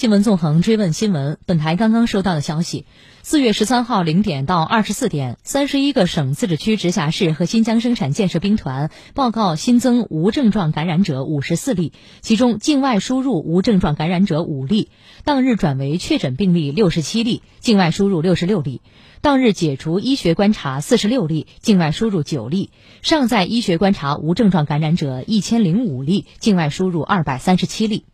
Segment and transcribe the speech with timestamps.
[0.00, 2.86] 新闻纵横追问新闻，本台刚刚收到的消息：
[3.22, 11.92] 四月十三号零点到二十四点，三十一个省、自治区、直辖市和新疆生产建设兵团报告新增无症状感染者五十四例，
[12.22, 14.88] 其中境外输入无症状感染者五例，
[15.22, 18.80] 当日转为确诊病例六十七例，境外输入六十六例；
[19.20, 22.70] 当日解除医学观察四十六例，境外输入九例；
[23.02, 28.06] 尚在医学观察无症状感染者一千零五例，境外输入二百三十七例。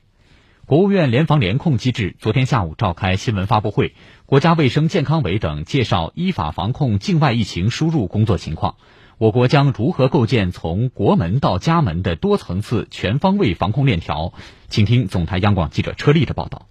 [0.67, 8.75] 国务院联防联控机制昨天下午召开新闻发布会，国家卫生健康委等介绍依法防控境外疫情输入工作情况。
[9.17, 14.33] 我国将如何构建从国门到家门的多层次、全方位防控链条？
[14.69, 16.67] 请听总台央广记者车丽的报道。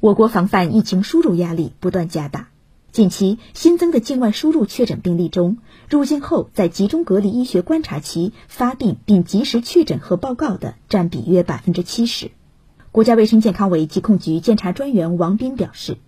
[0.00, 2.48] 我国防范疫情输入压力不断加大，
[2.92, 5.58] 近期新增的境外输入确诊病例中，
[5.90, 12.30] 入境后在集中隔离医学观察期发病并及时确诊和报告的占比约百分之七十。
[12.96, 15.98] 国家卫生健康委疾控局监察专员王斌表示，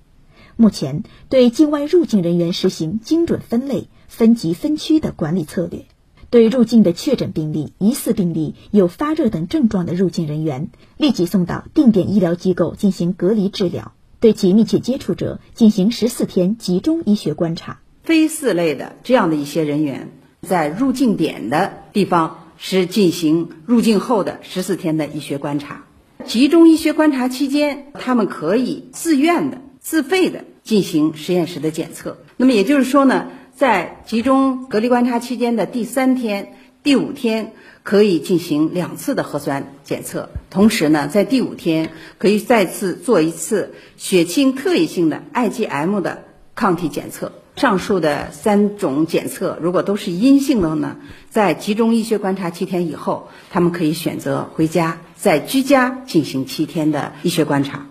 [0.56, 5.84] 目前对境外入境人员实行精准分类、分级分区的管理策略，
[6.30, 17.80] 对入境的确诊病例、疑似病例、有发热等症状的入境人员，立即送到定点医疗机构进行隔离治疗；对其密切接触者进行十四天集中医学观察。
[18.02, 20.08] 非四类的这样的一些人员，
[20.41, 25.84] 在入境点的地方是进行入境后的十四天的医学观察。
[26.28, 32.18] 集中医学观察期间，他们可以自愿的、自费的进行实验室的检测。
[32.36, 40.28] 那么也就是说呢，在集中隔离观察期间的第三天、第五天，可以进行两次的核酸检测。
[40.50, 46.24] 同时呢，在第五天可以再次做一次血清特异性的 IgM 的
[46.59, 47.31] 抗体检测。
[47.55, 50.97] 上述的三种检测如果都是阴性的呢，
[51.31, 54.98] 在集中医学观察七天以后，他们可以选择回家。
[55.14, 57.86] 在居家进行七天的医学观察，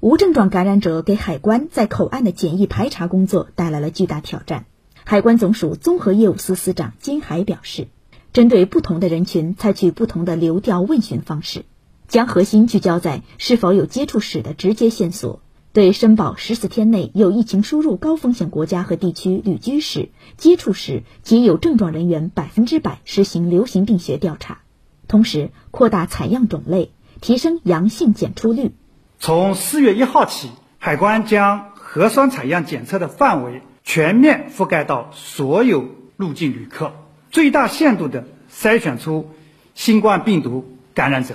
[0.00, 4.64] 无症状感染者给海关在口岸的检疫排查工作带来了巨大挑战。
[5.04, 7.88] 海关总署综合业务司司长金海表示，
[8.32, 11.66] 针对不同的人群，采取不同的流调问询方式，
[12.08, 15.40] 将核心聚焦在是否有接触史的直接线索，
[15.76, 24.62] 对申报十四天内有疫情输入高风险国家和地区旅居史、接触史及有症状人员百分之百实行流行病学调查。
[25.06, 28.72] 同时扩大采样种类，提升阳性检出率。
[29.18, 30.48] 从四月一号起，
[30.78, 35.84] 海关将核酸采样检测的范围全面覆盖到所有
[36.16, 36.94] 入境旅客，
[37.30, 39.28] 最大限度地筛选出
[39.74, 40.64] 新冠病毒
[40.94, 41.34] 感染者。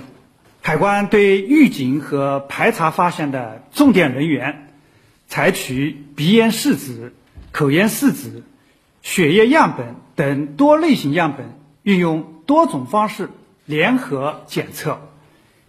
[0.64, 4.68] 海关对预警和排查发现的重点人员，
[5.26, 7.12] 采取鼻咽试纸、
[7.50, 8.44] 口咽试纸、
[9.02, 13.28] 血液样本等多类型样本，运用多种方式。
[13.64, 15.00] 联合检测，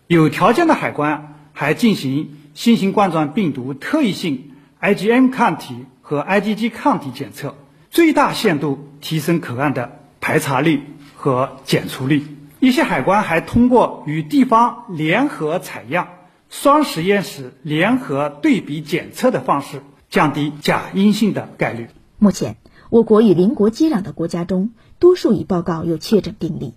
[0.07, 7.55] 有条件的海关还进行新型冠状病毒特异性 IgM 抗体和 IgG 抗体检测，
[7.91, 10.81] 最大限度提升口岸的排查率
[11.15, 12.23] 和检出率。
[12.63, 16.07] 一些海关还通过与地方联合采样、
[16.47, 21.89] 双实验室联合对比检测的方式，降低假阴性的概率。
[22.17, 22.55] 目前，
[22.89, 26.73] 我国与邻国接壤的国家中，多数已报告有确诊病例。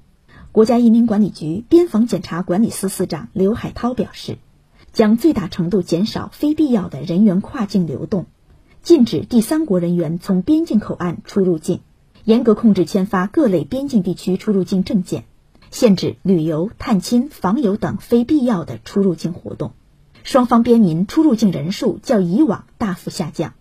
[0.51, 4.39] 国家移民管理局边防检查管理司司长刘海涛表示，
[4.93, 8.27] 将最大程度减少非必要的人员跨境流动，
[8.83, 11.83] 禁止第三国人员从边境口岸出入境，
[12.25, 15.27] 严格控制签发各类边境地区出入境证件，
[15.77, 19.75] 限制旅游、探亲、访友等非必要的出入境活动。
[20.25, 23.53] 双方边民出入境人数较以往大幅下降，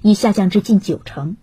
[0.00, 1.36] 已下降至近九成。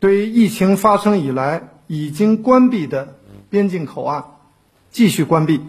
[0.00, 3.14] 对于疫情发生以来已经关闭的
[3.48, 4.24] 边境口岸，
[4.90, 5.60] 继续关闭，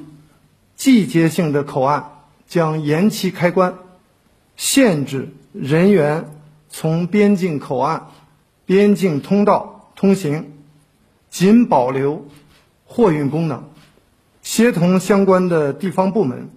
[0.75, 3.75] 季节性的口岸将延期开关，
[4.55, 6.31] 限制人员
[6.71, 8.07] 从边境口岸、
[8.65, 10.53] 边境通道通行，
[11.29, 12.25] 仅保留
[12.83, 13.69] 货运功能。
[14.47, 16.49] 协同相关的地方部门，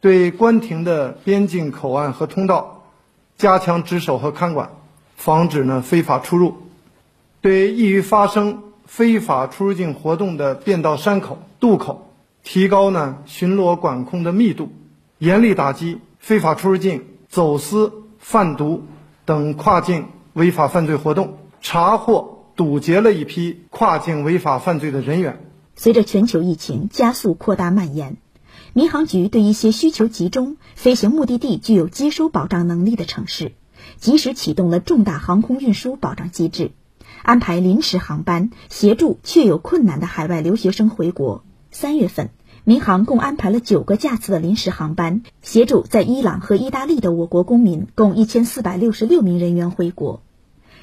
[0.00, 2.82] 对关停的边境口岸和通道
[3.38, 4.70] 加强值守和看管，
[5.14, 6.56] 防止呢非法出入。
[7.40, 11.38] 对易于发生非法出入境活动的便道山口。
[11.60, 12.10] 渡口
[12.42, 14.72] 提高呢巡逻管控的密度，
[15.18, 18.82] 严厉打击非法出入境、走私、贩毒
[19.24, 25.51] 等跨境违法犯罪活动，查获堵截了一批跨境违法犯罪的人员。
[25.74, 28.16] 随着全球疫情加速扩大蔓延，
[28.72, 33.52] 民航局对一些需求集中、飞行目的地具有接收保障能力的城市，
[33.98, 36.70] 及时启动了重大航空运输保障机制，
[37.22, 41.42] 安排临时航班协助确有困难的海外留学生回国。
[41.70, 42.30] 三月份，
[42.64, 50.22] 民航共安排了九个架次的临时航班，协助在伊朗和意大利的我国公民共一千四百六十六名人员回国。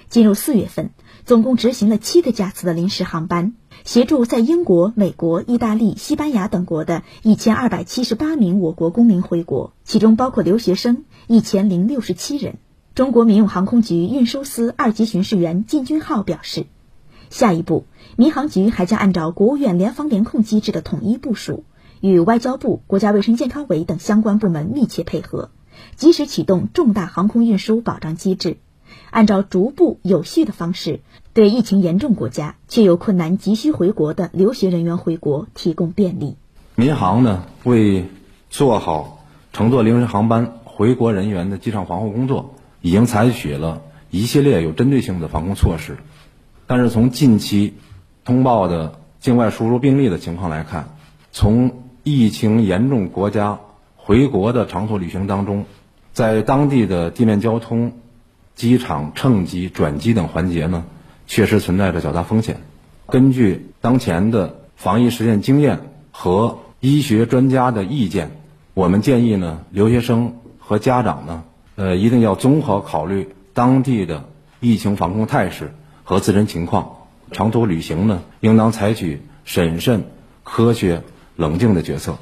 [0.09, 0.89] 进入四月份，
[1.23, 3.53] 总共执行了七个架次的临时航班，
[3.85, 12.57] 协助在英国、美国、意大利、西班牙等国的一千二百七十八名我国公民回国，其中包括留学生一千零六十七人。
[12.95, 16.65] 中国民用航空局运输司二级巡视员靳军浩表示，
[17.29, 17.85] 下一步，
[18.17, 21.65] 民航局还将按照国务院联防联控机制的统一部署，
[22.01, 25.51] 与外交部、国家卫生健康委等相关部门密切配合，
[25.95, 28.57] 及时启动重大航空运输保障机制，
[29.09, 31.01] 按照逐步有序的方式，
[31.33, 36.35] 对疫情严重国家却有困难急需回国的留学人员回国提供便利。
[36.75, 38.05] 民航呢，为
[38.49, 42.55] 做好乘坐临时航班回国人员的机场防护工作。
[42.81, 45.97] 已经采取了一系列有针对性的防控措施，
[46.65, 47.73] 但是从近期
[48.23, 50.95] 通报的境外输入病例的情况来看，
[51.33, 53.59] 从疫情严重国家
[53.97, 55.65] 回国的长途旅行当中，
[56.13, 57.91] 在当地的地面交通、
[58.59, 60.83] 机场乘机、转机等环节呢，
[61.27, 62.57] 确实存在着较大风险。
[63.07, 65.79] 根据当前的防疫实践经验
[66.11, 68.31] 和医学专家的意见，
[68.73, 71.43] 我们建议呢，留学生和家长呢。
[71.77, 74.25] 呃，一定要综合考虑当地的
[74.59, 75.73] 疫情防控态势
[76.03, 76.97] 和自身情况。
[77.31, 80.03] 长途旅行呢，应当采取审慎、
[80.43, 81.03] 科学、
[81.37, 82.17] 冷静的决策。